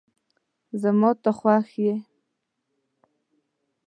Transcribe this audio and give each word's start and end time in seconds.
زما 0.81 1.11
ته 1.21 1.31
خوښ 1.37 1.67
یی 1.83 1.95